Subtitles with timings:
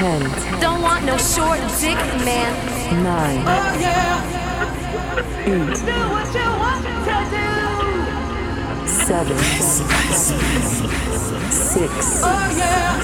[0.00, 0.22] Ten.
[0.62, 2.52] Don't want no short dick, man.
[3.04, 3.44] Nine.
[3.44, 5.44] Oh, yeah.
[5.44, 5.76] Eight.
[5.76, 7.48] Do what you want to do.
[8.88, 9.36] Seven.
[11.52, 11.92] Six.
[12.24, 12.96] Oh, yeah.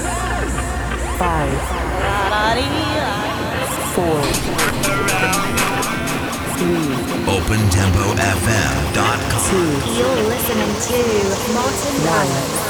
[1.21, 1.53] Five.
[3.93, 4.19] Four.
[6.57, 6.97] Three.
[7.29, 9.17] OpenTempoFM.com.
[9.51, 9.69] Two.
[9.93, 10.97] You're listening to
[11.53, 12.66] Martin One.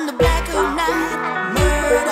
[0.00, 2.10] in the black of night, murder.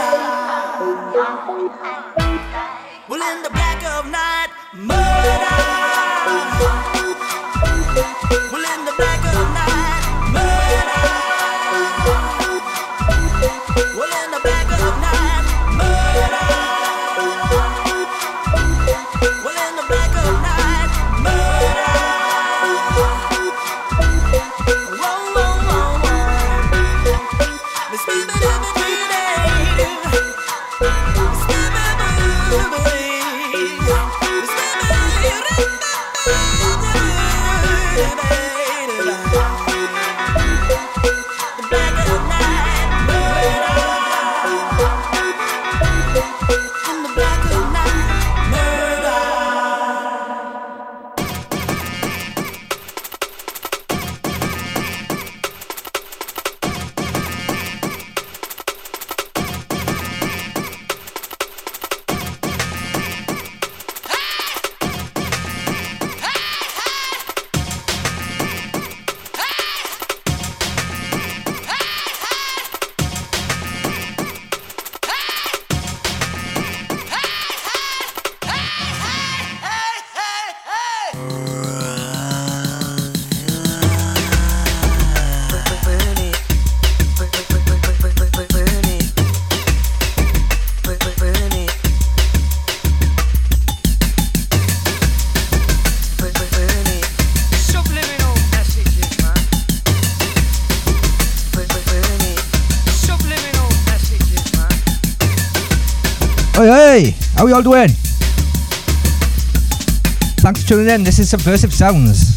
[110.69, 111.03] tuning in.
[111.03, 112.37] This is Subversive Sounds.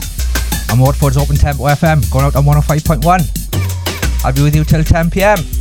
[0.70, 4.24] I'm Watford's Open Tempo FM, going out on 105.1.
[4.24, 5.61] I'll be with you till 10 pm.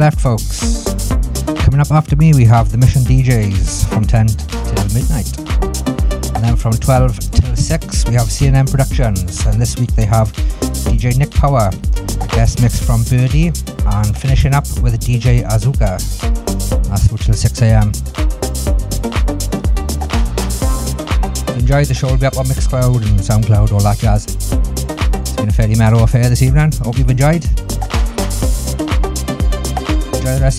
[0.00, 0.84] Left, folks.
[1.62, 5.28] Coming up after me, we have the Mission DJs from 10 till midnight.
[6.34, 9.44] And then from 12 till 6, we have CNN Productions.
[9.44, 10.32] And this week they have
[10.88, 16.00] DJ Nick Power, a guest mix from Birdie, and finishing up with DJ Azuka.
[16.88, 17.88] That's till 6 a.m.
[21.58, 24.24] Enjoy the show, will be up on Mixcloud and Soundcloud, all that jazz.
[24.24, 26.72] It's been a fairly mellow affair this evening.
[26.72, 27.69] Hope you've enjoyed.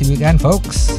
[0.09, 0.90] Weekend, folks.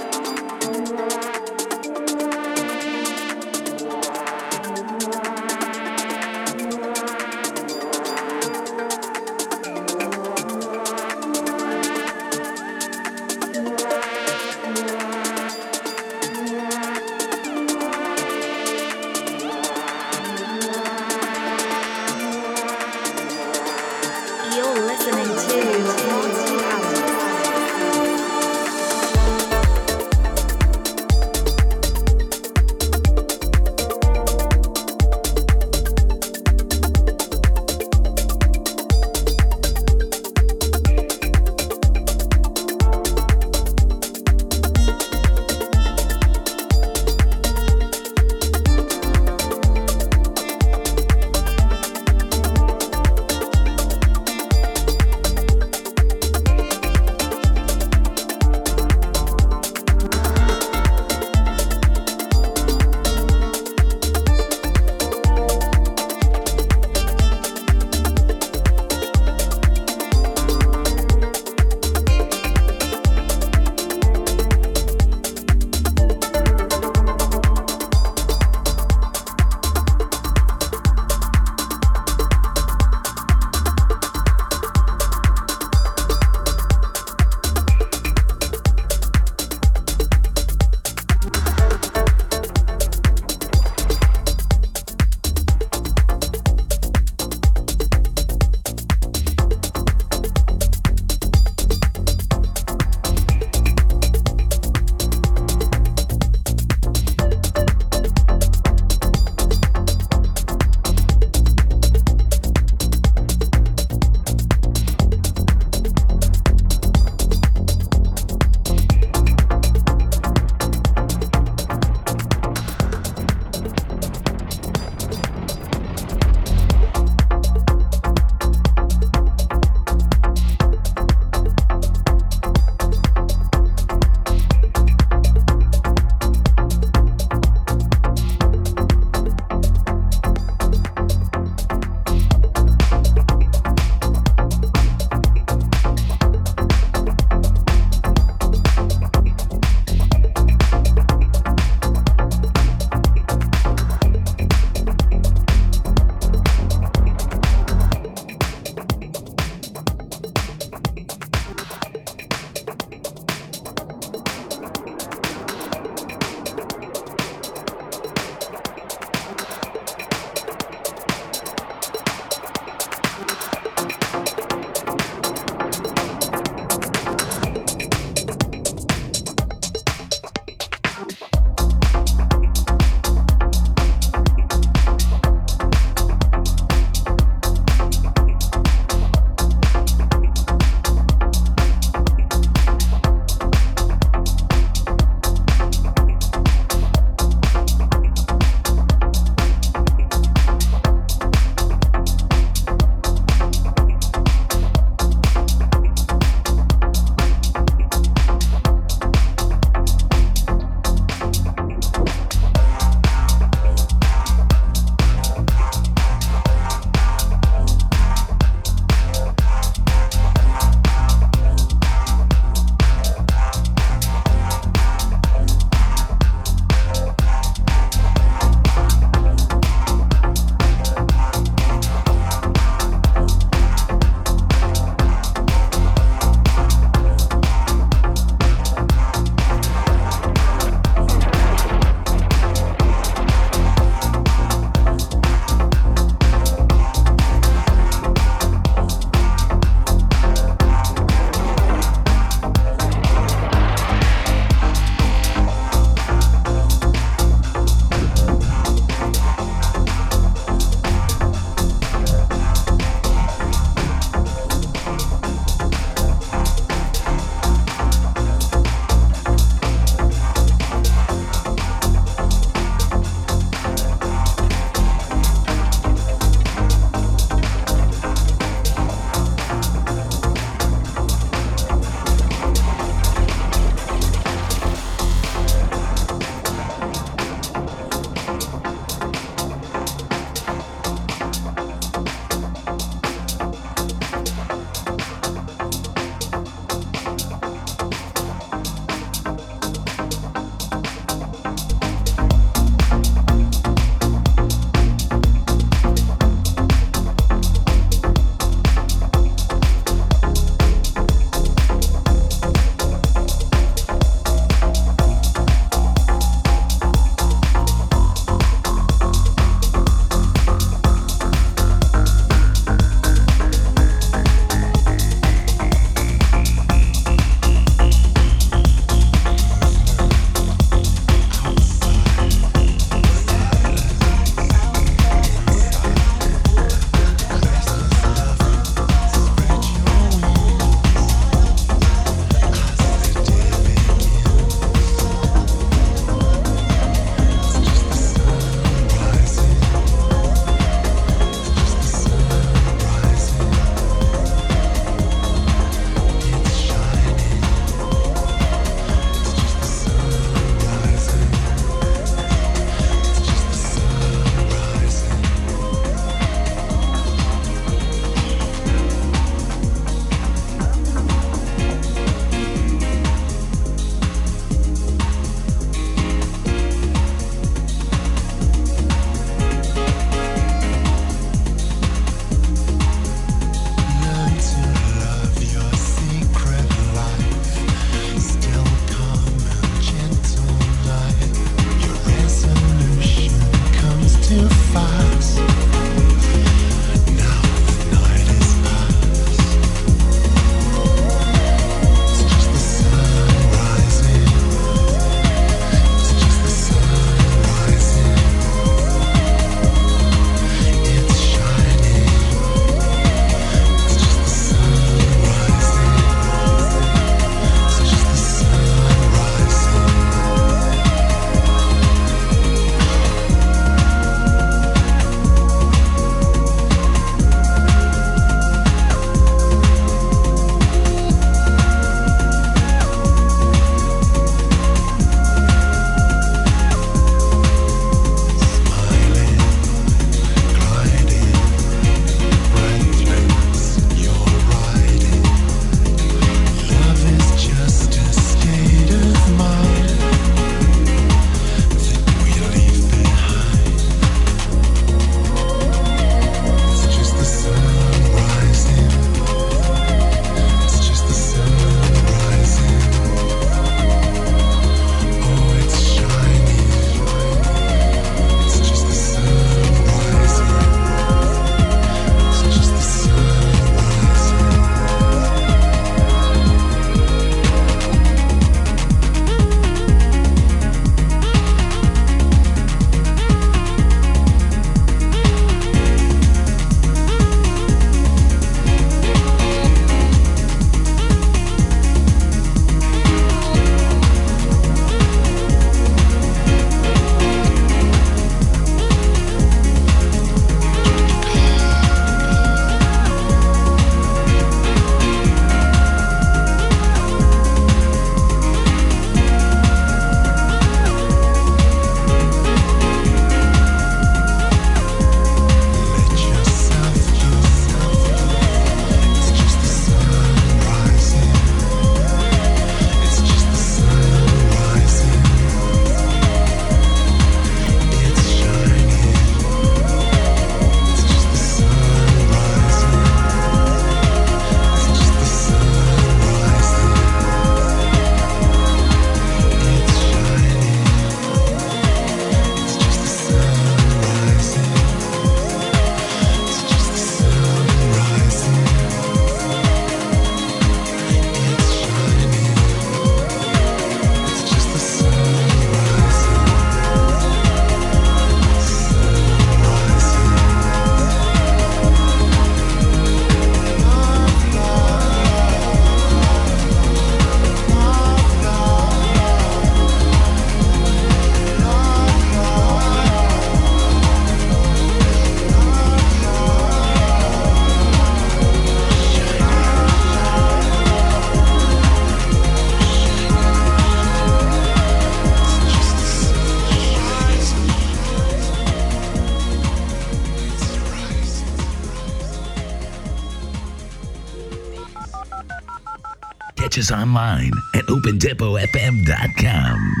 [597.11, 600.00] Online at opendepotfm.com.